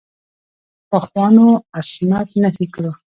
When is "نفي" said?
2.43-2.65